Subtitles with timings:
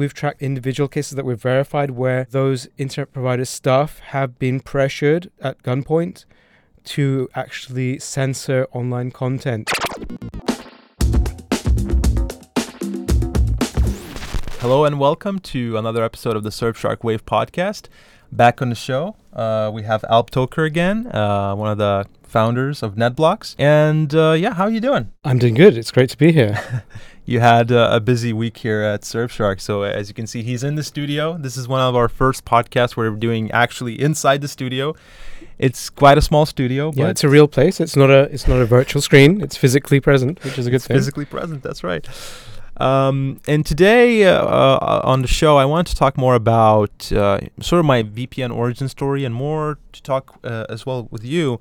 [0.00, 5.30] we've tracked individual cases that we've verified where those internet provider staff have been pressured
[5.42, 6.24] at gunpoint
[6.82, 9.68] to actually censor online content.
[14.60, 17.88] Hello and welcome to another episode of the Surfshark Wave podcast.
[18.32, 22.82] Back on the show, uh, we have Alp Toker again, uh, one of the founders
[22.82, 23.54] of NetBlocks.
[23.58, 25.12] And uh, yeah, how are you doing?
[25.24, 25.76] I'm doing good.
[25.76, 26.84] It's great to be here.
[27.30, 29.60] you had uh, a busy week here at Surfshark.
[29.60, 31.38] So as you can see, he's in the studio.
[31.38, 34.96] This is one of our first podcasts where we're doing actually inside the studio.
[35.56, 36.90] It's quite a small studio.
[36.92, 37.78] Yeah, it's a real place.
[37.78, 39.40] It's not a it's not a virtual screen.
[39.40, 40.96] It's physically present, which is a good thing.
[40.96, 41.62] Physically present.
[41.62, 42.04] That's right.
[42.78, 47.38] Um, and today uh, uh, on the show, I want to talk more about uh,
[47.60, 51.60] sort of my VPN origin story and more to talk uh, as well with you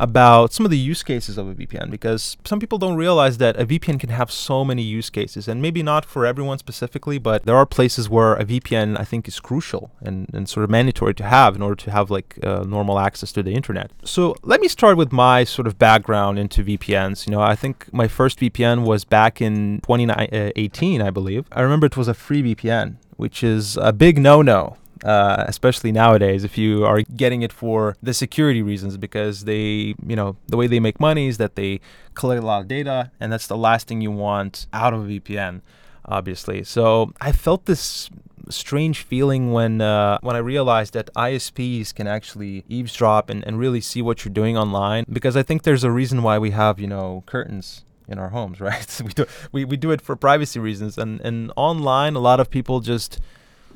[0.00, 3.60] about some of the use cases of a VPN because some people don't realize that
[3.60, 7.44] a VPN can have so many use cases and maybe not for everyone specifically, but
[7.44, 11.14] there are places where a VPN I think is crucial and, and sort of mandatory
[11.14, 13.90] to have in order to have like uh, normal access to the internet.
[14.02, 17.26] So let me start with my sort of background into VPNs.
[17.26, 21.44] You know, I think my first VPN was back in 2018, I believe.
[21.52, 26.44] I remember it was a free VPN, which is a big no-no uh, especially nowadays
[26.44, 30.66] if you are getting it for the security reasons because they you know the way
[30.66, 31.80] they make money is that they
[32.14, 35.06] collect a lot of data and that's the last thing you want out of a
[35.06, 35.60] vpn
[36.04, 36.64] obviously.
[36.64, 38.10] So i felt this
[38.48, 43.80] strange feeling when uh, when I realized that ISPs can actually eavesdrop and, and really
[43.80, 46.86] see what you're doing online because I think there's a reason why we have you
[46.86, 49.00] know curtains in our homes right?
[49.04, 52.50] We do we, we do it for privacy reasons and and online a lot of
[52.50, 53.20] people just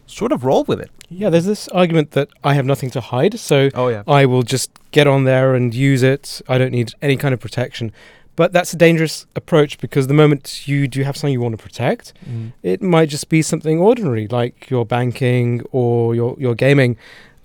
[0.07, 0.91] sort of roll with it.
[1.09, 4.03] Yeah, there's this argument that I have nothing to hide, so oh, yeah.
[4.07, 6.41] I will just get on there and use it.
[6.49, 7.93] I don't need any kind of protection.
[8.37, 11.63] But that's a dangerous approach because the moment you do have something you want to
[11.63, 12.53] protect, mm.
[12.63, 16.97] it might just be something ordinary like your banking or your, your gaming.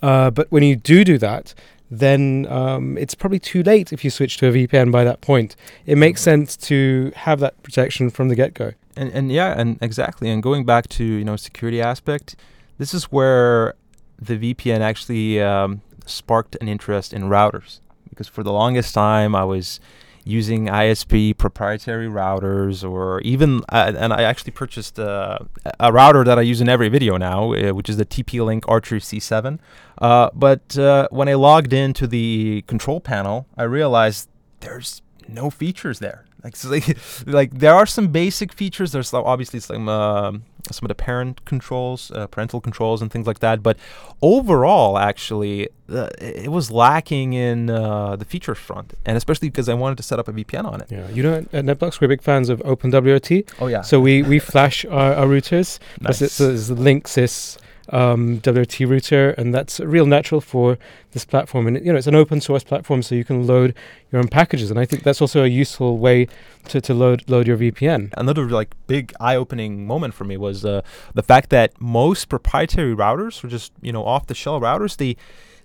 [0.02, 1.54] Uh, but when you do do that,
[1.92, 5.56] then um, it's probably too late if you switch to a VPN by that point.
[5.86, 8.74] It makes sense to have that protection from the get go.
[9.00, 10.30] And, and yeah, and exactly.
[10.30, 12.36] And going back to you know security aspect,
[12.78, 13.76] this is where
[14.22, 19.46] the VPN actually um, sparked an interest in routers because for the longest time I
[19.46, 19.80] was
[20.26, 25.40] using ISP proprietary routers or even uh, and I actually purchased uh,
[25.80, 28.98] a router that I use in every video now uh, which is the TP-Link Archer
[28.98, 29.60] C7
[30.00, 34.28] uh, but uh, when I logged into the control panel I realized
[34.60, 38.92] there's no features there like, so like, like there are some basic features.
[38.92, 40.32] There's obviously some uh,
[40.72, 43.62] some of the parent controls, uh, parental controls, and things like that.
[43.62, 43.78] But
[44.22, 49.74] overall, actually, uh, it was lacking in uh, the feature front, and especially because I
[49.74, 50.92] wanted to set up a VPN on it.
[50.92, 53.50] Yeah, you know, at NetBlocks we're big fans of OpenWRT.
[53.60, 53.82] Oh yeah.
[53.82, 55.80] So we we flash our, our routers.
[56.00, 56.22] Nice.
[56.22, 57.58] It's, it's Linksys
[57.90, 60.78] um, WRT router, and that's real natural for
[61.12, 61.68] this platform.
[61.68, 63.74] And you know, it's an open source platform, so you can load
[64.12, 66.28] your own packages, and I think that's also a useful way
[66.70, 68.14] to, to load load your VPN.
[68.18, 70.82] Another like big eye opening moment for me was uh,
[71.14, 75.16] the fact that most proprietary routers, or just you know off the shelf routers, they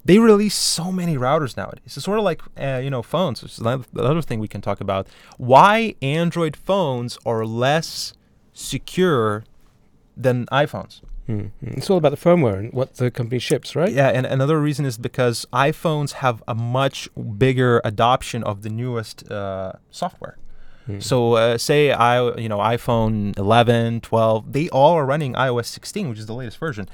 [0.05, 1.97] they release so many routers nowadays.
[1.97, 3.43] It's sort of like uh, you know phones.
[3.43, 5.09] Which is another thing we can talk about.
[5.39, 8.15] Why Android phones are less
[8.53, 9.45] secure
[10.17, 11.01] than iPhones.
[11.29, 11.79] Mm-hmm.
[11.79, 13.93] It's all about the firmware and what the company ships, right?
[13.93, 17.09] Yeah, and another reason is because iPhones have a much
[17.39, 20.37] bigger adoption of the newest uh, software.
[20.89, 21.03] Mm.
[21.03, 26.11] So, uh, say I, you know, iPhone 11, 12, they all are running iOS 16,
[26.11, 26.89] which is the latest version,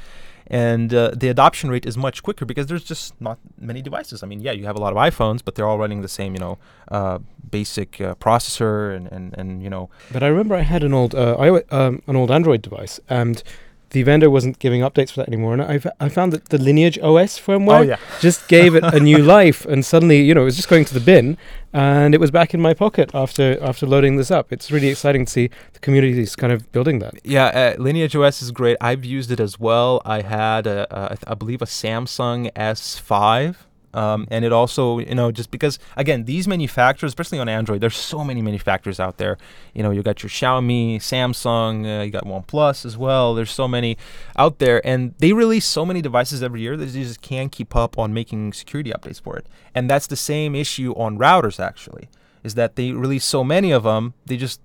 [0.47, 4.23] and uh, the adoption rate is much quicker because there's just not many devices.
[4.23, 6.35] I mean, yeah, you have a lot of iPhones, but they're all running the same,
[6.35, 6.59] you know,
[6.89, 9.91] uh, basic uh, processor and, and and you know.
[10.13, 13.43] But I remember I had an old uh, iOS, um, an old Android device, and
[13.91, 15.53] the vendor wasn't giving updates for that anymore.
[15.53, 17.99] And I, I found that the Lineage OS firmware oh, yeah.
[18.21, 19.67] just gave it a new life.
[19.67, 21.37] And suddenly, you know, it was just going to the bin
[21.73, 24.53] and it was back in my pocket after after loading this up.
[24.53, 27.15] It's really exciting to see the community is kind of building that.
[27.25, 28.77] Yeah, uh, Lineage OS is great.
[28.81, 30.03] I've used it as well.
[30.05, 33.57] I had, a, a, I believe, a Samsung S5
[33.93, 37.97] um, and it also, you know, just because again, these manufacturers, especially on Android, there's
[37.97, 39.37] so many manufacturers out there.
[39.75, 43.35] You know, you got your Xiaomi, Samsung, uh, you got OnePlus as well.
[43.35, 43.97] There's so many
[44.37, 47.75] out there, and they release so many devices every year that you just can't keep
[47.75, 49.47] up on making security updates for it.
[49.75, 52.09] And that's the same issue on routers actually,
[52.45, 54.61] is that they release so many of them, they just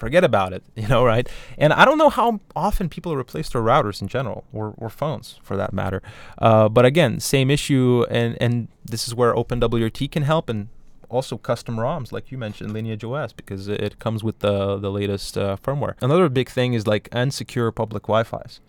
[0.00, 1.28] forget about it, you know, right?
[1.58, 5.38] And I don't know how often people replace their routers in general, or, or phones
[5.42, 6.02] for that matter.
[6.38, 10.68] Uh, but again, same issue, and and this is where OpenWRT can help, and
[11.08, 15.36] also custom ROMs, like you mentioned, Lineage OS, because it, comes with the the latest
[15.36, 15.94] uh, firmware.
[16.00, 18.60] Another big thing is like unsecure public Wi-Fi's,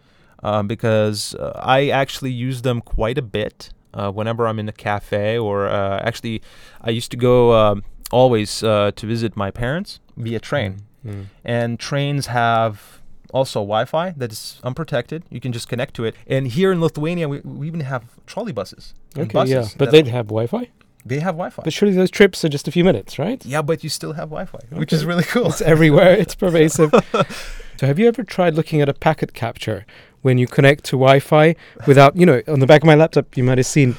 [0.44, 4.74] um, because uh, I actually use them quite a bit uh, whenever I'm in a
[4.74, 6.42] cafe, or uh, actually,
[6.81, 11.25] I used to go um, always uh, to visit my parents via train, Mm.
[11.44, 13.01] and trains have
[13.33, 15.24] also Wi-Fi that is unprotected.
[15.30, 16.15] You can just connect to it.
[16.27, 18.94] And here in Lithuania, we, we even have trolley buses.
[19.18, 20.69] Okay, yeah, but they'd have Wi-Fi.
[21.06, 21.63] they have Wi-Fi.
[21.63, 23.44] But surely those trips are just a few minutes, right?
[23.45, 25.48] yeah, but you still have Wi-Fi, which is really cool.
[25.48, 26.13] It's everywhere.
[26.13, 26.92] It's pervasive.
[27.77, 29.86] so, have you ever tried looking at a packet capture
[30.21, 31.56] when you connect to Wi-Fi
[31.88, 33.95] without, you know, on the back of my laptop, you might have seen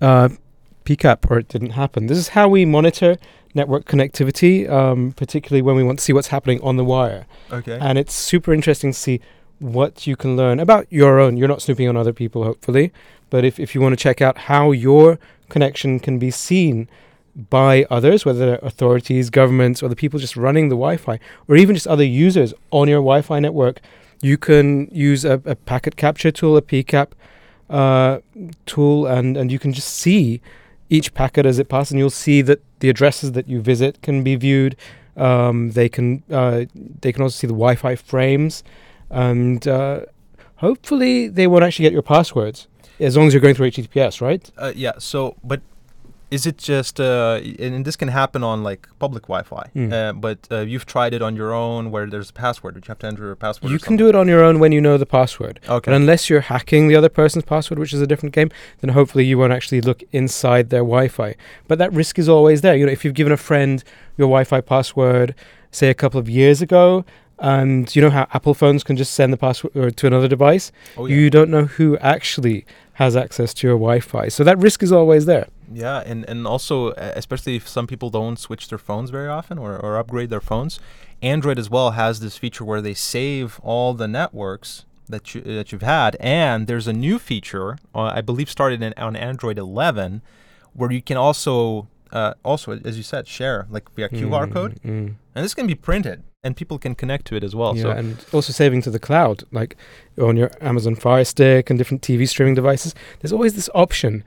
[0.00, 0.28] uh,
[0.86, 2.06] PCAP, or it didn't happen.
[2.06, 3.18] This is how we monitor
[3.54, 7.26] network connectivity, um, particularly when we want to see what's happening on the wire.
[7.50, 7.78] Okay.
[7.80, 9.20] And it's super interesting to see
[9.58, 11.36] what you can learn about your own.
[11.36, 12.92] You're not snooping on other people, hopefully,
[13.30, 15.18] but if, if you want to check out how your
[15.48, 16.88] connection can be seen
[17.50, 21.18] by others, whether they're authorities, governments, or the people just running the Wi Fi,
[21.48, 23.80] or even just other users on your Wi Fi network,
[24.22, 27.08] you can use a, a packet capture tool, a PCAP
[27.68, 28.18] uh,
[28.64, 30.40] tool, and, and you can just see
[30.88, 34.22] each packet as it passes, and you'll see that the addresses that you visit can
[34.22, 34.76] be viewed.
[35.16, 38.62] Um, they can uh, they can also see the Wi-Fi frames,
[39.10, 40.02] and uh,
[40.56, 42.68] hopefully they won't actually get your passwords
[43.00, 44.50] as long as you're going through HTTPS, right?
[44.56, 44.92] Uh, yeah.
[44.98, 45.60] So, but
[46.30, 49.92] is it just uh, and this can happen on like public Wi-Fi, Mm.
[49.92, 52.74] uh, but uh, you've tried it on your own where there's a password.
[52.76, 53.70] You have to enter a password.
[53.70, 55.60] You can do it on your own when you know the password.
[55.68, 55.90] Okay.
[55.90, 58.50] But unless you're hacking the other person's password, which is a different game,
[58.80, 61.36] then hopefully you won't actually look inside their Wi-Fi.
[61.68, 62.74] But that risk is always there.
[62.74, 63.84] You know, if you've given a friend
[64.16, 65.34] your Wi-Fi password,
[65.70, 67.04] say a couple of years ago,
[67.38, 71.06] and you know how Apple phones can just send the password to another device, oh,
[71.06, 71.14] yeah.
[71.16, 72.64] you don't know who actually
[72.94, 74.28] has access to your Wi-Fi.
[74.28, 75.46] So that risk is always there.
[75.72, 79.76] Yeah, and and also especially if some people don't switch their phones very often or,
[79.76, 80.78] or upgrade their phones,
[81.22, 85.72] Android as well has this feature where they save all the networks that you that
[85.72, 90.22] you've had, and there's a new feature uh, I believe started in, on Android 11,
[90.74, 94.90] where you can also uh, also as you said share like via QR code, Mm,
[94.90, 95.14] mm.
[95.34, 97.76] and this can be printed and people can connect to it as well.
[97.76, 99.76] yeah, so and also saving to the cloud, like
[100.20, 102.94] on your Amazon Fire Stick and different TV streaming devices.
[103.18, 104.22] There's always this option,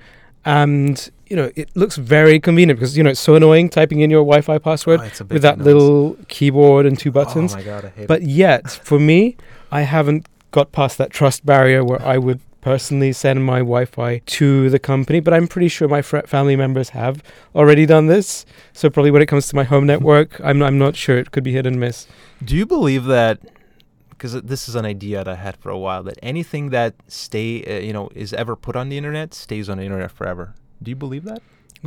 [0.45, 4.09] and you know it looks very convenient because you know it's so annoying typing in
[4.09, 7.53] your Wi-Fi password Oh, it's a bit with that little keyboard and two oh buttons.
[7.53, 9.37] Oh my god, I hate But yet, for me,
[9.71, 14.69] I haven't got past that trust barrier where I would personally send my Wi-Fi to
[14.69, 15.19] the company.
[15.21, 17.23] But I'm pretty sure my fr- family members have
[17.55, 18.45] already done this.
[18.73, 21.17] So probably when it comes to my home network, I'm I'm not sure.
[21.17, 22.07] It could be hit and miss.
[22.43, 23.39] Do you believe that?
[24.19, 27.63] Because this is an idea that I had for a while that anything that stay,
[27.63, 30.53] uh, you know, is ever put on the internet stays on the internet forever.
[30.83, 31.41] Do you believe that?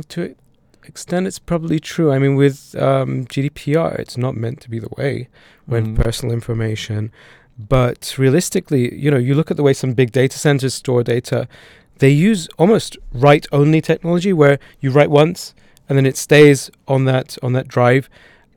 [0.09, 0.35] To an
[0.83, 2.11] extent, it's probably true.
[2.11, 5.29] I mean, with um, GDPR, it's not meant to be the way
[5.67, 6.03] when Mm.
[6.03, 7.11] personal information.
[7.77, 11.47] But realistically, you know, you look at the way some big data centers store data,
[11.99, 15.53] they use almost write-only technology where you write once
[15.87, 18.09] and then it stays on that on that drive,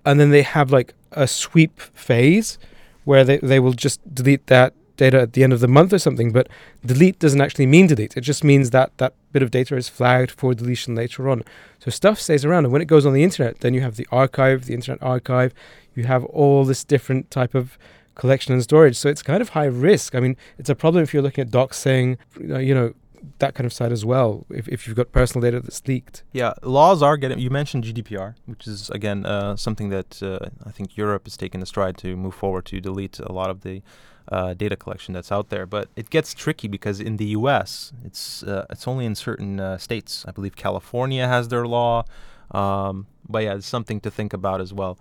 [0.06, 2.58] and then they have like a sweep phase
[3.06, 5.98] where they, they will just delete that data at the end of the month or
[5.98, 6.32] something.
[6.32, 6.48] But
[6.84, 8.16] delete doesn't actually mean delete.
[8.16, 11.44] It just means that that bit of data is flagged for deletion later on.
[11.78, 14.08] So stuff stays around, and when it goes on the internet, then you have the
[14.10, 15.54] archive, the internet archive.
[15.94, 17.78] You have all this different type of
[18.16, 18.96] collection and storage.
[18.96, 20.14] So it's kind of high risk.
[20.14, 22.16] I mean, it's a problem if you're looking at doxing,
[22.50, 22.92] uh, you know,
[23.38, 24.46] that kind of side as well.
[24.50, 26.24] If if you've got personal data that's leaked.
[26.32, 27.38] Yeah, laws are getting.
[27.38, 31.62] You mentioned GDPR, which is again uh, something that uh, I think Europe is taking
[31.62, 33.82] a stride to move forward to delete a lot of the
[34.30, 35.66] uh, data collection that's out there.
[35.66, 39.78] But it gets tricky because in the U.S., it's uh, it's only in certain uh,
[39.78, 40.24] states.
[40.28, 42.04] I believe California has their law.
[42.50, 44.98] Um, but yeah, it's something to think about as well.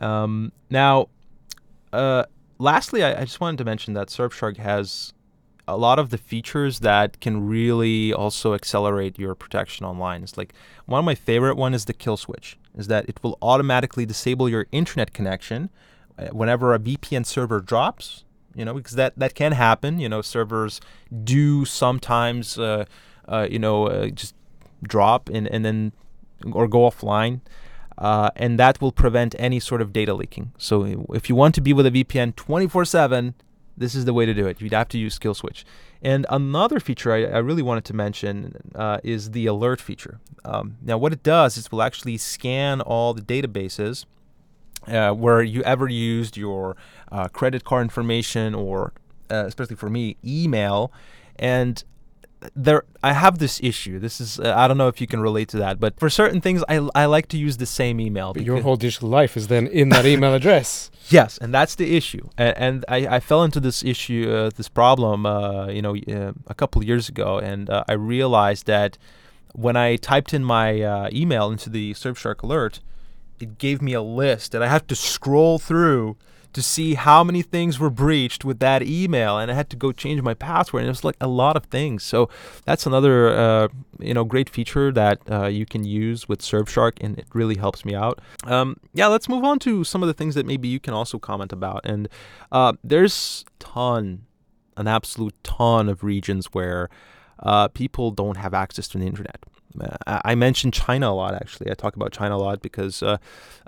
[0.00, 1.08] Um, now,
[1.92, 2.24] uh,
[2.58, 5.12] lastly, I, I just wanted to mention that Surfshark has
[5.74, 10.22] a lot of the features that can really also accelerate your protection online.
[10.22, 10.52] It's like
[10.86, 12.58] one of my favorite one is the kill switch.
[12.76, 15.70] Is that it will automatically disable your internet connection
[16.18, 18.24] uh, whenever a VPN server drops.
[18.54, 20.00] You know, because that that can happen.
[20.00, 20.80] You know, servers
[21.24, 22.84] do sometimes, uh,
[23.28, 24.34] uh, you know, uh, just
[24.82, 25.92] drop and and then
[26.52, 27.40] or go offline.
[27.96, 30.52] Uh, and that will prevent any sort of data leaking.
[30.56, 33.34] So if you want to be with a VPN 24/7,
[33.80, 34.60] this is the way to do it.
[34.60, 35.64] You'd have to use Kill Switch.
[36.02, 40.20] And another feature I, I really wanted to mention uh, is the alert feature.
[40.44, 44.04] Um, now, what it does is it will actually scan all the databases
[44.86, 46.76] uh, where you ever used your
[47.10, 48.92] uh, credit card information or,
[49.30, 50.92] uh, especially for me, email,
[51.36, 51.82] and
[52.54, 53.98] there I have this issue.
[53.98, 56.40] This is uh, I don't know if you can relate to that, but for certain
[56.40, 58.32] things I I like to use the same email.
[58.32, 60.90] But your whole digital life is then in that email address.
[61.10, 62.28] Yes, and that's the issue.
[62.38, 66.34] And, and I, I fell into this issue, uh, this problem, uh, you know, uh,
[66.46, 68.96] a couple of years ago, and uh, I realized that
[69.52, 72.78] when I typed in my uh, email into the Surfshark alert,
[73.40, 76.16] it gave me a list that I have to scroll through
[76.52, 79.92] to see how many things were breached with that email, and I had to go
[79.92, 80.82] change my password.
[80.82, 82.02] And it was like a lot of things.
[82.02, 82.28] So
[82.64, 87.18] that's another uh, you know great feature that uh, you can use with Surfshark, and
[87.18, 88.20] it really helps me out.
[88.44, 91.18] Um, yeah, let's move on to some of the things that maybe you can also
[91.18, 91.82] comment about.
[91.84, 92.08] And
[92.50, 94.26] uh, there's ton,
[94.76, 96.88] an absolute ton of regions where
[97.40, 99.44] uh, people don't have access to the internet.
[99.78, 101.70] Uh, I mentioned China a lot, actually.
[101.70, 103.18] I talk about China a lot because uh,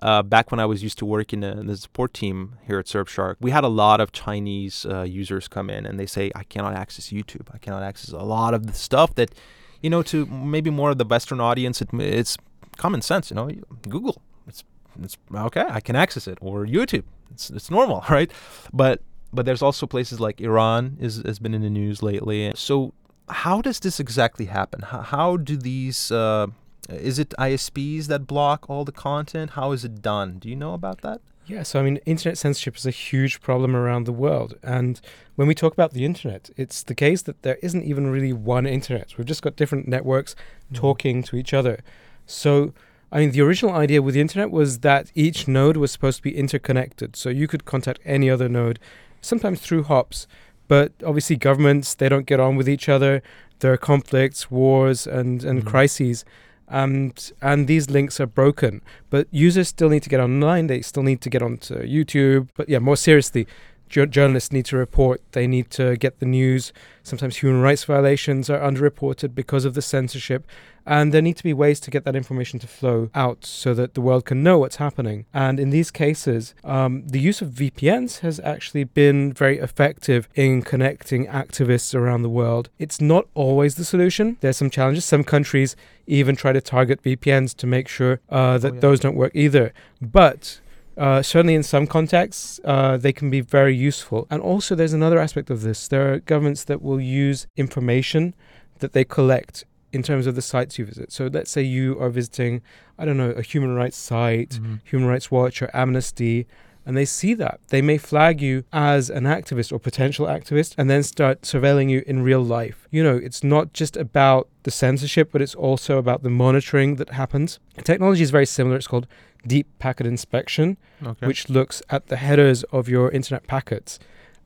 [0.00, 3.36] uh, back when I was used to working in, the support team here at Surfshark,
[3.40, 6.74] we had a lot of Chinese uh, users come in and they say, I cannot
[6.74, 7.48] access YouTube.
[7.52, 9.32] I cannot access a lot of the stuff that,
[9.80, 12.36] you know, to maybe more of the Western audience, it, it's
[12.76, 13.50] common sense, you know,
[13.88, 14.22] Google.
[14.46, 14.64] It's,
[15.00, 17.04] it's okay, I can access it, or YouTube.
[17.30, 18.30] It's, it's normal, right?
[18.72, 22.52] But but there's also places like Iran is, has been in the news lately.
[22.54, 22.92] So
[23.28, 24.82] how does this exactly happen?
[24.82, 26.48] How, how do these uh,
[26.88, 29.50] is it ISPs that block all the content?
[29.50, 30.38] How is it done?
[30.38, 31.20] Do you know about that?
[31.46, 34.54] Yeah, so I mean, internet censorship is a huge problem around the world.
[34.62, 35.00] And
[35.34, 38.66] when we talk about the internet, it's the case that there isn't even really one
[38.66, 39.18] internet.
[39.18, 40.34] We've just got different networks
[40.72, 40.76] mm.
[40.76, 41.82] talking to each other.
[42.26, 42.72] So,
[43.10, 46.22] I mean, the original idea with the internet was that each node was supposed to
[46.22, 47.16] be interconnected.
[47.16, 48.78] So you could contact any other node,
[49.20, 50.26] sometimes through hops.
[50.72, 53.22] But obviously, governments they don't get on with each other.
[53.58, 55.68] There are conflicts, wars, and and mm-hmm.
[55.68, 56.24] crises,
[56.66, 57.12] and
[57.42, 58.80] and these links are broken.
[59.10, 60.68] But users still need to get online.
[60.68, 62.48] They still need to get onto YouTube.
[62.56, 63.46] But yeah, more seriously,
[63.92, 65.20] journalists need to report.
[65.32, 66.72] They need to get the news.
[67.02, 70.46] Sometimes human rights violations are underreported because of the censorship.
[70.84, 73.94] And there need to be ways to get that information to flow out so that
[73.94, 75.26] the world can know what's happening.
[75.32, 80.62] And in these cases, um, the use of VPNs has actually been very effective in
[80.62, 82.68] connecting activists around the world.
[82.78, 84.38] It's not always the solution.
[84.40, 85.04] There's some challenges.
[85.04, 88.80] Some countries even try to target VPNs to make sure uh, that oh, yeah.
[88.80, 89.72] those don't work either.
[90.00, 90.60] But
[90.96, 94.26] uh, certainly, in some contexts, uh, they can be very useful.
[94.30, 95.88] And also, there's another aspect of this.
[95.88, 98.34] There are governments that will use information
[98.80, 101.12] that they collect in terms of the sites you visit.
[101.12, 102.62] So, let's say you are visiting,
[102.98, 104.76] I don't know, a human rights site, mm-hmm.
[104.84, 106.46] Human Rights Watch, or Amnesty,
[106.84, 107.60] and they see that.
[107.68, 112.02] They may flag you as an activist or potential activist and then start surveilling you
[112.06, 112.88] in real life.
[112.90, 117.10] You know, it's not just about the censorship, but it's also about the monitoring that
[117.10, 117.60] happens.
[117.76, 118.76] The technology is very similar.
[118.76, 119.06] It's called
[119.46, 121.26] deep packet inspection, okay.
[121.26, 123.98] which looks at the headers of your internet packets.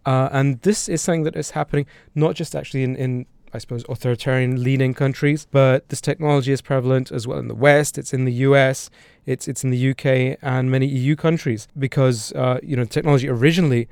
[0.05, 1.85] Uh, and this is something that is happening
[2.15, 7.11] not just actually in, in I suppose, authoritarian leaning countries, but this technology is prevalent
[7.11, 7.97] as well in the West.
[7.97, 8.91] It's in the US,
[9.25, 13.89] it's it's in the UK and many EU countries because uh, you know technology originally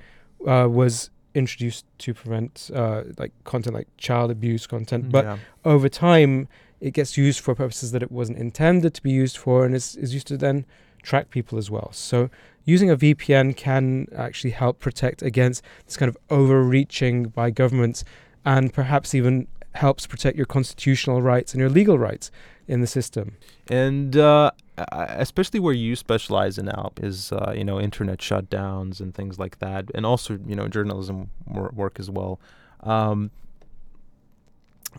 [0.47, 5.39] uh, was introduced to prevent uh, like content like child abuse content, but yeah.
[5.65, 6.49] over time
[6.81, 9.97] it gets used for purposes that it wasn't intended to be used for, and is,
[9.97, 10.67] is used to then
[11.05, 11.91] track people as well.
[11.93, 12.31] So
[12.65, 18.05] using a VPN can actually help protect against this kind of overreaching by governments
[18.45, 22.31] and perhaps even helps protect your constitutional rights and your legal rights
[22.67, 23.37] in the system.
[23.69, 29.15] And uh, especially where you specialize in now is uh, you know internet shutdowns and
[29.15, 32.41] things like that, and also you know journalism work as well.
[32.81, 33.31] Um,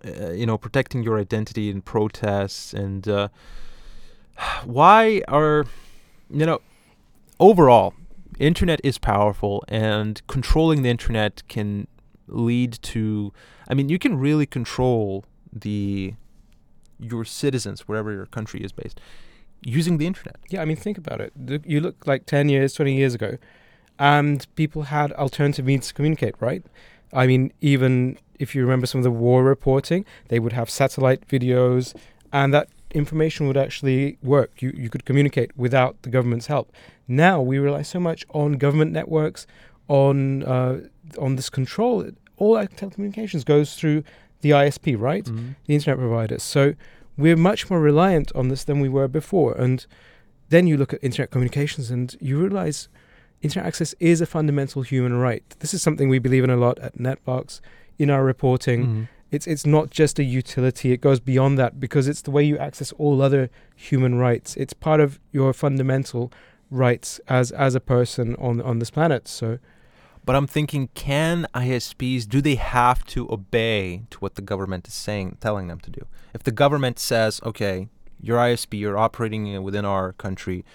[0.06, 3.30] uh, you know, protecting your identity in protests and uh,
[4.66, 5.66] why are
[6.29, 6.62] you know,
[7.39, 7.94] overall,
[8.39, 11.88] internet is powerful, and controlling the internet can
[12.27, 13.34] lead to.
[13.67, 16.13] I mean, you can really control the
[17.00, 19.01] your citizens wherever your country is based
[19.65, 20.38] using the internet.
[20.50, 21.34] Yeah, I mean, think about it.
[21.65, 23.38] You look like ten years, twenty years ago,
[24.00, 26.63] and people had alternative means to communicate, right?
[27.13, 31.27] I mean, even if you remember some of the war reporting, they would have satellite
[31.27, 31.96] videos,
[32.32, 34.62] and that information would actually work.
[34.62, 36.72] You, you could communicate without the government's help.
[37.08, 39.46] Now we rely so much on government networks,
[39.88, 40.82] on uh,
[41.20, 42.10] on this control.
[42.38, 44.04] All our telecommunications goes through
[44.42, 45.25] the ISP, right?
[45.25, 45.52] Mm-hmm.
[45.68, 46.44] The internet providers.
[46.44, 46.74] So
[47.18, 49.54] we're much more reliant on this than we were before.
[49.54, 49.86] And
[50.50, 52.90] then you look at internet communications and you realize
[53.42, 55.44] internet access is a fundamental human right.
[55.60, 57.62] This is something we believe in a lot at NetBlocks
[57.98, 58.84] in our reporting.
[58.84, 59.04] Mm-hmm.
[59.32, 60.91] It's it's not just a utility.
[60.91, 64.55] It goes beyond that because it's the way you access all other human rights.
[64.55, 66.32] It's part of your fundamental
[66.72, 69.27] rights as as a person on on this planet.
[69.27, 69.60] So
[70.25, 74.94] But I'm thinking, can ISPs do they have to obey to what the government is
[74.96, 76.08] saying, telling them to do?
[76.34, 77.89] If the government says, okay,
[78.20, 80.65] your ISP, you're operating within our country,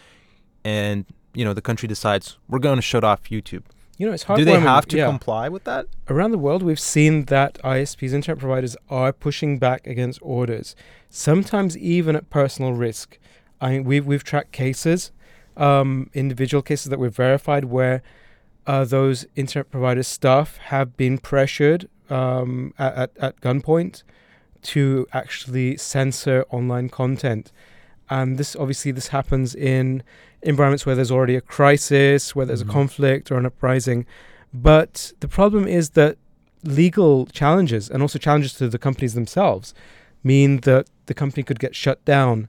[0.64, 1.04] and
[1.35, 3.64] you know the country decides we're going to shut off YouTube.
[4.00, 4.38] You know, it's hard.
[4.38, 5.04] Do they have to yeah.
[5.04, 5.87] comply with that?
[6.09, 10.75] Around the world, we've seen that ISPs, internet providers, are pushing back against orders,
[11.11, 13.19] sometimes even at personal risk.
[13.61, 15.12] I mean, we've we've tracked cases,
[15.54, 18.02] um, individual cases that we've verified where
[18.66, 24.02] uh, those internet provider staff have been pressured um, at, at, at gunpoint
[24.62, 27.52] to actually censor online content.
[28.09, 30.02] And this obviously this happens in
[30.42, 32.70] environments where there's already a crisis, where there's mm-hmm.
[32.70, 34.06] a conflict or an uprising.
[34.52, 36.16] But the problem is that
[36.64, 39.75] legal challenges and also challenges to the companies themselves
[40.23, 42.49] mean that the company could get shut down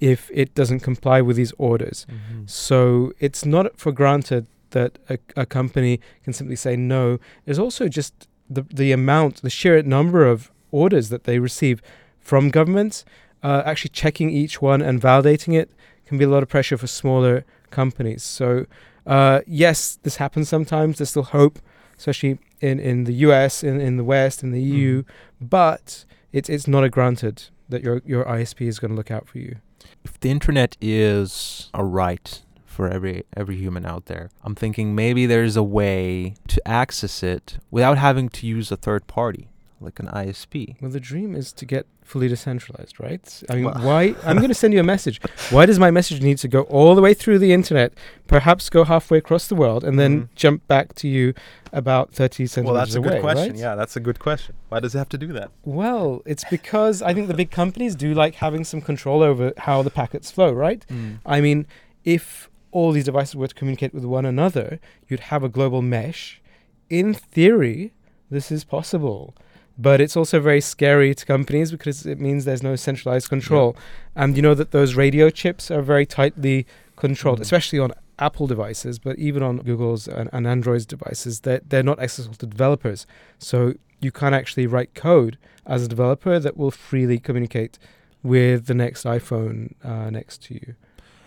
[0.00, 2.06] if it doesn't comply with these orders.
[2.10, 2.46] Mm-hmm.
[2.46, 7.18] So it's not for granted that a, a company can simply say no.
[7.44, 11.80] There's also just the the amount, the sheer number of orders that they receive
[12.18, 13.04] from governments
[13.42, 15.70] uh, actually checking each one and validating it
[16.12, 18.22] can be a lot of pressure for smaller companies.
[18.22, 18.66] So,
[19.06, 20.98] uh, yes, this happens sometimes.
[20.98, 21.58] There's still hope,
[21.96, 25.06] especially in, in the US, in, in the West, in the EU, mm.
[25.40, 29.26] but it's, it's not a granted that your, your ISP is going to look out
[29.26, 29.56] for you.
[30.04, 34.30] If the internet is a right for every every human out there.
[34.42, 39.06] I'm thinking maybe there's a way to access it without having to use a third
[39.06, 39.51] party
[39.82, 40.80] like an ISP.
[40.80, 43.42] Well, the dream is to get fully decentralized, right?
[43.48, 44.14] I mean, well why?
[44.24, 45.20] I'm going to send you a message.
[45.50, 47.92] Why does my message need to go all the way through the internet,
[48.26, 50.28] perhaps go halfway across the world, and then mm.
[50.34, 51.34] jump back to you
[51.72, 52.72] about 30 centimeters away?
[52.72, 53.52] Well, that's a away, good question.
[53.52, 53.60] Right?
[53.60, 54.54] Yeah, that's a good question.
[54.68, 55.50] Why does it have to do that?
[55.64, 59.82] Well, it's because I think the big companies do like having some control over how
[59.82, 60.84] the packets flow, right?
[60.88, 61.18] Mm.
[61.24, 61.66] I mean,
[62.04, 66.40] if all these devices were to communicate with one another, you'd have a global mesh.
[66.88, 67.92] In theory,
[68.30, 69.34] this is possible
[69.82, 73.74] but it's also very scary to companies because it means there's no centralized control.
[73.74, 74.22] Yeah.
[74.22, 78.46] And you know that those radio chips are very tightly controlled, mm especially on Apple
[78.46, 83.06] devices, but even on Google's and, and Android's devices, they're, they're not accessible to developers.
[83.38, 85.36] So you can't actually write code
[85.66, 87.78] as a developer that will freely communicate
[88.22, 90.74] with the next iPhone uh, next to you.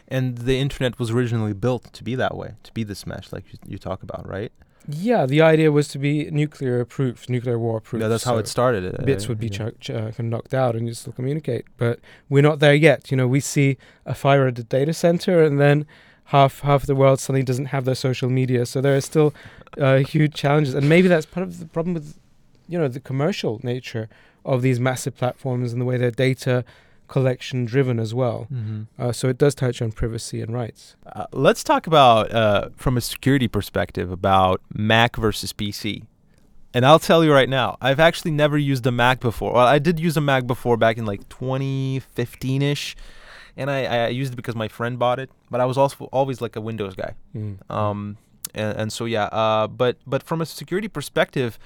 [0.07, 3.45] And the internet was originally built to be that way, to be this mesh, like
[3.51, 4.53] you, you talk about, right?
[4.87, 8.01] Yeah, the idea was to be nuclear proof, nuclear war proof.
[8.01, 8.99] Yeah, that's so how it started.
[8.99, 9.69] Uh, bits would be yeah.
[9.71, 11.65] ch- ch- uh, knocked out and you still communicate.
[11.77, 13.09] But we're not there yet.
[13.11, 15.85] You know, we see a fire at a data center and then
[16.25, 18.65] half half the world suddenly doesn't have their social media.
[18.65, 19.33] So there are still
[19.79, 20.73] uh, huge challenges.
[20.73, 22.19] And maybe that's part of the problem with,
[22.67, 24.09] you know, the commercial nature
[24.43, 26.63] of these massive platforms and the way their data
[27.07, 28.47] collection driven as well.
[28.51, 28.83] Mm-hmm.
[29.01, 30.95] Uh, so it does touch on privacy and rights.
[31.05, 36.03] Uh, let's talk about, uh, from a security perspective, about Mac versus PC.
[36.73, 39.53] And I'll tell you right now, I've actually never used a Mac before.
[39.53, 42.95] Well, I did use a Mac before back in like 2015 ish.
[43.57, 46.41] And I, I used it because my friend bought it, but I was also always
[46.41, 47.15] like a Windows guy.
[47.33, 47.71] Mm.
[47.71, 48.17] Um,
[48.53, 51.57] and, and so yeah, uh, but but from a security perspective,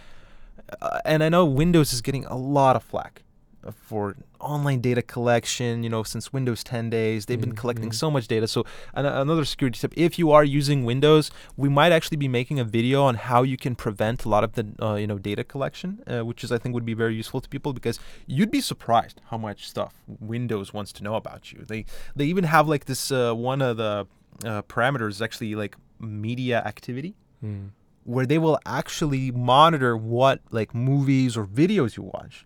[0.82, 3.24] uh, and I know Windows is getting a lot of flack
[3.72, 7.50] for online data collection you know since windows 10 days they've mm-hmm.
[7.50, 7.94] been collecting mm-hmm.
[7.94, 11.92] so much data so an- another security tip if you are using windows we might
[11.92, 14.96] actually be making a video on how you can prevent a lot of the uh,
[14.96, 17.74] you know data collection uh, which is i think would be very useful to people
[17.74, 22.26] because you'd be surprised how much stuff windows wants to know about you they they
[22.26, 24.08] even have like this uh, one of the
[24.46, 27.70] uh, parameters actually like media activity mm.
[28.04, 32.46] where they will actually monitor what like movies or videos you watch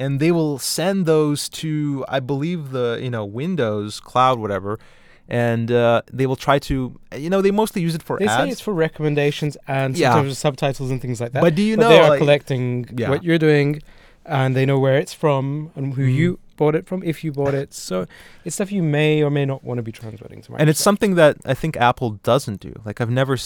[0.00, 4.80] and they will send those to I believe the you know Windows cloud whatever
[5.28, 8.42] and uh, they will try to you know they mostly use it for they ads.
[8.42, 10.28] say it's for recommendations and yeah.
[10.32, 13.10] subtitles and things like that but do you but know they are like, collecting yeah.
[13.10, 13.80] what you're doing
[14.24, 16.14] and they know where it's from and who mm.
[16.14, 17.72] you bought it from, if you bought it.
[17.72, 18.06] So
[18.44, 20.60] it's stuff you may or may not want to be transmitting to Microsoft.
[20.60, 22.74] And it's something that I think Apple doesn't do.
[22.84, 23.36] Like I've never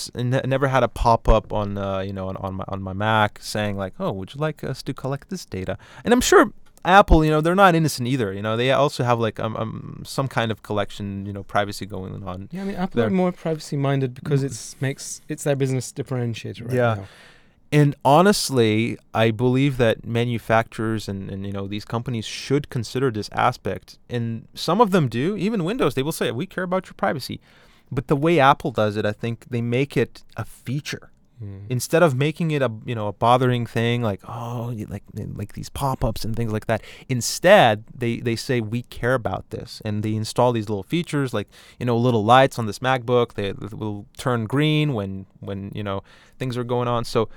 [0.57, 3.39] never had a pop up on uh, you know on, on my on my Mac
[3.41, 6.53] saying like, "Oh, would you like us to collect this data?" And I'm sure
[6.85, 8.33] Apple, you know, they're not innocent either.
[8.33, 11.87] You know, they also have like um, um some kind of collection, you know, privacy
[11.87, 12.49] going on.
[12.51, 14.47] Yeah, I mean, Apple they're are more privacy minded because mm.
[14.47, 16.95] it's makes it's their business differentiator right yeah.
[16.95, 17.07] now
[17.75, 23.29] and honestly, I believe that manufacturers and, and you know these companies should consider this
[23.33, 23.99] aspect.
[24.09, 25.37] And some of them do.
[25.37, 27.41] Even Windows, they will say, "We care about your privacy."
[27.91, 31.11] But the way Apple does it, I think they make it a feature.
[31.43, 31.67] Mm.
[31.69, 35.03] instead of making it a you know a bothering thing like oh like
[35.35, 39.83] like these pop-ups and things like that instead they they say we care about this
[39.85, 41.49] and they install these little features like
[41.81, 45.83] you know little lights on this macbook they, they will turn green when when you
[45.83, 46.05] know
[46.39, 47.29] things are going on so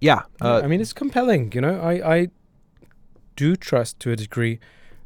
[0.00, 1.52] yeah, Yeah, uh, I mean, it's compelling.
[1.54, 2.28] You know, I I
[3.36, 4.58] do trust to a degree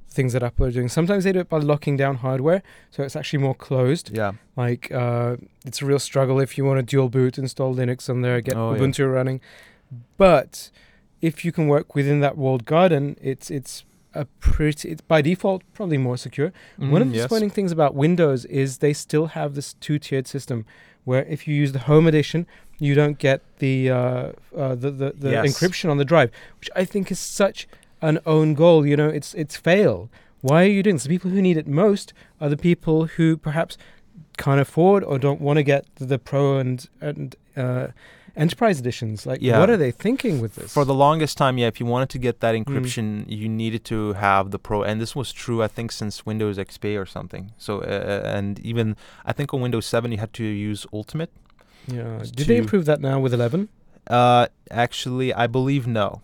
[0.09, 0.89] things that Apple are doing.
[0.89, 4.11] Sometimes they do it by locking down hardware, so it's actually more closed.
[4.17, 8.09] yeah Like, uh, it's a real struggle if you want to dual boot, install Linux
[8.09, 8.81] on there, get Oh, yeah.
[8.81, 9.41] Ubuntu running.
[10.17, 10.71] But
[11.21, 14.91] if you can work within that walled garden, it's it's a pretty.
[14.93, 16.53] It's by default probably more secure.
[16.77, 17.23] One of Mm, the yes.
[17.25, 20.65] disappointing things about Windows is they still have this two-tiered system,
[21.05, 22.47] where if you use the Home Edition,
[22.79, 23.97] you don't get the uh,
[24.57, 25.47] uh, the the, the Yes.
[25.47, 27.67] encryption on the drive, which I think is such
[28.03, 28.87] an own goal.
[28.87, 30.09] You know, it's it's fail.
[30.41, 31.05] Why are you doing this?
[31.05, 33.79] The people who need it most are the people who perhaps
[34.37, 37.89] can't afford or don't want to get the Pro and and uh,
[38.37, 39.27] Enterprise editions.
[39.27, 39.61] Like, Yeah.
[39.61, 40.73] what are they thinking with this?
[40.73, 42.65] For the longest time, yeah, if you wanted to get that Mm.
[42.65, 46.59] encryption, you needed to have the Pro, and this was true, I think, since Windows
[46.59, 47.53] XP or something.
[47.59, 51.31] So, uh, and even I think on Windows 7 you had to use Ultimate.
[51.87, 52.23] yeah.
[52.35, 53.69] Did they improve that now with 11?
[54.09, 56.23] Uh, actually, I believe no.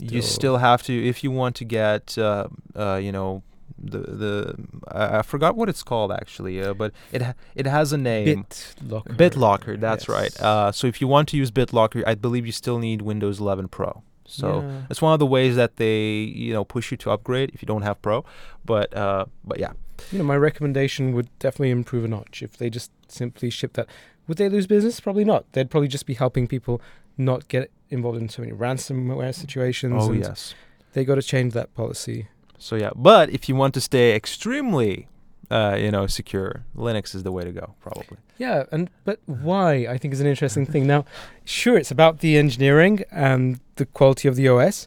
[0.00, 3.42] You still have to if you want to get, uh, uh, you know,
[3.78, 4.54] the the
[4.88, 8.44] I, I forgot what it's called actually, uh, but it ha- it has a name.
[8.44, 9.16] BitLocker.
[9.16, 10.08] BitLocker, that's Yes.
[10.08, 10.40] right.
[10.40, 13.68] Uh, so if you want to use BitLocker, I believe you still need Windows 11
[13.68, 14.02] Pro.
[14.26, 14.82] So Yeah.
[14.90, 16.10] it's one of the ways that they
[16.44, 18.24] you know push you to upgrade if you don't have Pro.
[18.64, 19.72] But uh, but yeah,
[20.10, 23.86] you know, my recommendation would definitely improve a notch if they just simply ship that.
[24.28, 25.00] Would they lose business?
[25.00, 25.50] Probably not.
[25.52, 26.80] They'd probably just be helping people
[27.18, 29.94] not get involved in so many ransomware situations.
[29.98, 30.54] oh and yes.
[30.94, 32.28] They got to change that policy.
[32.66, 35.08] So yeah, but if you want to stay extremely
[35.50, 38.18] uh, you know secure, Linux is the way to go probably.
[38.38, 39.70] Yeah, and but why?
[39.94, 40.86] I think is an interesting thing.
[40.86, 41.04] Now,
[41.44, 44.86] sure, it's about the engineering and the quality of the OS,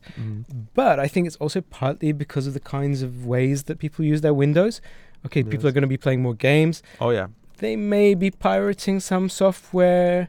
[0.73, 4.21] but I think it's also partly because of the kinds of ways that people use
[4.21, 4.81] their Windows.
[5.25, 6.81] Okay, people are going to be playing more games.
[7.01, 7.27] Oh yeah.
[7.57, 10.27] they may be pirating some software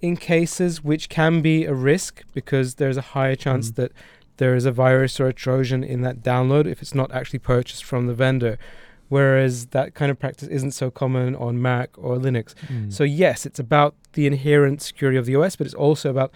[0.00, 3.74] in cases which can be a risk because there's a higher chance Mhm.
[3.76, 3.90] that
[4.36, 7.84] there is a virus or a Trojan in that download if it's not actually purchased
[7.84, 8.58] from the vendor.
[9.08, 12.54] Whereas that kind of practice isn't so common on Mac or Linux.
[12.66, 12.92] Mm.
[12.92, 16.32] So, yes, it's about the inherent security of the OS, but it's also about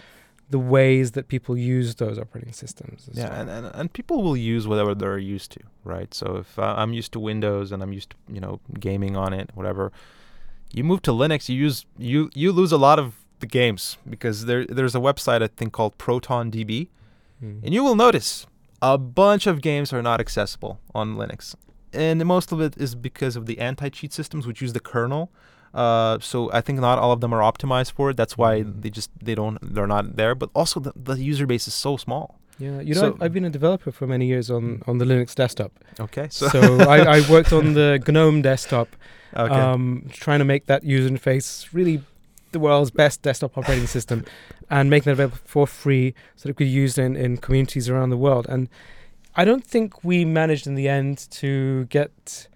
[0.49, 3.09] the ways that people use those operating systems.
[3.13, 3.41] Yeah, well.
[3.41, 6.13] and, and and people will use whatever they're used to, right?
[6.13, 9.31] So if uh, I'm used to Windows and I'm used to you know gaming on
[9.33, 9.91] it, whatever,
[10.71, 14.45] you move to Linux, you use you you lose a lot of the games because
[14.45, 16.87] there there's a website I think called ProtonDB,
[17.43, 17.63] Mm.
[17.63, 18.45] and you will notice
[18.81, 21.55] a bunch of games are not accessible on Linux,
[21.93, 25.31] and most of it is because of the anti-cheat systems which use the kernel.
[25.73, 28.17] Uh, so I think not all of them are optimized for it.
[28.17, 28.81] That's why Mm.
[28.81, 30.33] they just they don't they're not there.
[30.35, 32.39] But also the, the user base is so small.
[32.57, 35.05] Yeah, you know, So- I've, I've been a developer for many years on, on the
[35.05, 35.71] Linux desktop.
[35.99, 36.49] Okay, So,
[36.95, 38.87] I, I worked on the GNOME desktop,
[39.33, 39.53] okay.
[39.53, 42.01] um, trying to make that user interface really
[42.51, 44.23] the world's best desktop operating system
[44.69, 47.89] and making it available for free so that it could be used in, in communities
[47.89, 48.45] around the world.
[48.49, 48.69] And
[49.35, 52.47] I don't think we managed in the end to get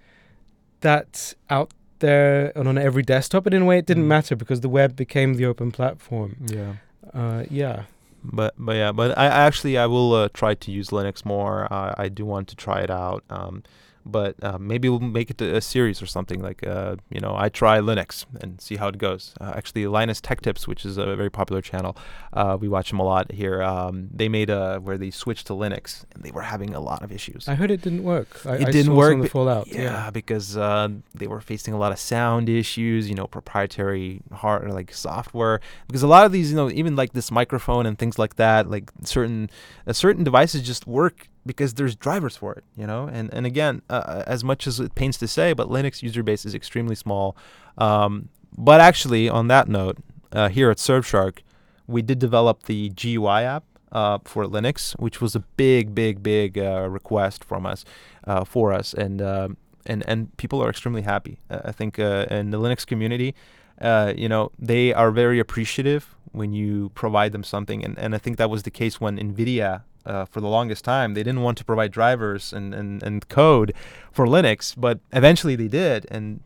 [0.81, 4.07] that out there and on every desktop, but in a way it didn't Mm.
[4.07, 6.35] matter because the web became the open platform.
[6.45, 6.73] yeah.
[7.13, 7.83] Uh, yeah.
[8.25, 11.67] But but yeah, but I I actually I will uh, try to use Linux more.
[11.71, 13.21] Uh, I do want to try it out.
[13.29, 13.63] Um,
[14.05, 17.49] but uh, maybe we'll make it a, series or something like uh, you know I
[17.49, 19.33] try Linux and see how it goes.
[19.39, 21.95] Uh, actually, Linus Tech Tips, which is a very popular channel,
[22.33, 23.61] uh, we watch them a lot here.
[23.63, 27.01] Um, they made a where they switched to Linux and they were having a lot
[27.03, 27.47] of issues.
[27.47, 28.45] I heard it didn't work.
[28.45, 29.67] I, It I didn't work, the but- fallout.
[29.67, 34.69] Yeah, because uh, they were facing a lot of sound issues, you know, proprietary hard
[34.71, 35.59] like software.
[35.87, 38.69] Because a lot of these, you know, even like this microphone and things like that,
[38.69, 39.49] like certain
[39.87, 43.07] uh, certain devices just work because there's drivers for it, you know.
[43.07, 46.45] And and again, uh, as much as it pains to say, but Linux user base
[46.45, 47.35] is extremely small.
[47.77, 49.97] Um, but actually, on that note,
[50.31, 51.39] uh, here at Surfshark,
[51.87, 56.57] we did develop the GUI app uh, for Linux, which was a big, big, big
[56.57, 57.85] uh, request from us
[58.25, 61.39] uh, for us, and um, and and people are extremely happy.
[61.49, 63.35] Uh, I think uh, in the Linux community,
[63.79, 68.17] uh, you know, they are very appreciative when you provide them something, and and I
[68.17, 69.83] think that was the case when NVIDIA.
[70.05, 73.73] Uh, for the longest time, they didn't want to provide drivers and, and, and code
[74.11, 76.41] for Linux, but eventually they did, and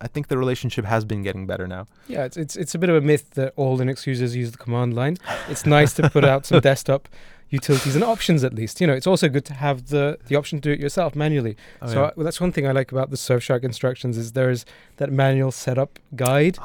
[0.00, 1.86] I think the relationship has been getting better now.
[2.08, 4.58] Yeah, it's, it's it's a bit of a myth that all Linux users use the
[4.58, 5.16] command line.
[5.48, 7.08] It's nice to put out some desktop
[7.50, 8.80] utilities and options at least.
[8.80, 11.56] You know, it's also good to have the the option to do it yourself manually.
[11.82, 14.50] Oh, so I, well, that's one thing I like about the Surfshark instructions is there
[14.50, 14.64] is
[14.96, 16.56] that manual setup guide.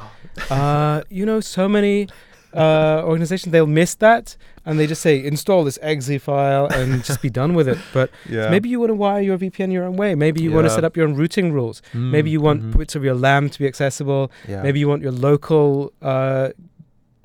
[0.49, 2.07] uh, you know, so many
[2.55, 7.21] uh, organizations they'll miss that and they just say install this exe file and just
[7.21, 7.77] be done with it.
[7.93, 8.49] But Yeah.
[8.49, 10.15] maybe you want to wire your VPN your own way.
[10.15, 11.81] Maybe you want to set up your own routing rules.
[11.93, 12.77] Maybe you want Mhm.
[12.77, 14.31] bits of your LAN to be accessible.
[14.47, 14.61] Yeah.
[14.63, 16.49] Maybe you want your local uh,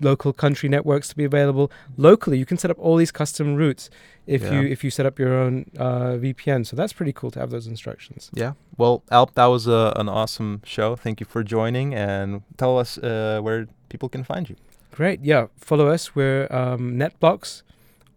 [0.02, 2.38] local country networks to be available locally.
[2.38, 3.90] You can set up all these custom routes
[4.26, 4.52] if Yeah.
[4.60, 6.64] you if you set up your own uh, VPN.
[6.66, 8.30] So that's pretty cool to have those instructions.
[8.32, 8.52] Yeah.
[8.78, 10.96] Well, Alp, that was a, an awesome show.
[10.96, 14.56] Thank you for joining and tell us uh, where people can find you.
[14.90, 15.24] Great.
[15.24, 15.46] Yeah.
[15.56, 16.14] Follow us.
[16.14, 17.62] We're um, NetBlocks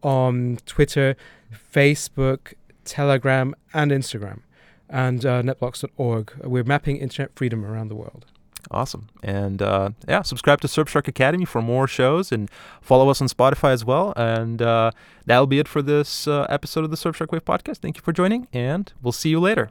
[0.02, 1.16] on Twitter,
[1.74, 2.54] Facebook,
[2.86, 4.42] Telegram, and Instagram,
[4.90, 6.34] and uh, netblocks.org.
[6.44, 8.26] We're mapping internet freedom around the world.
[8.72, 9.08] Awesome.
[9.22, 12.50] And uh, yeah, subscribe to Surfshark Academy for more shows and
[12.82, 14.14] follow us on Spotify as well.
[14.16, 14.92] And uh,
[15.26, 17.78] that'll be it for this uh, episode of the Surfshark Wave podcast.
[17.78, 19.70] Thank you for joining, and we'll see you later.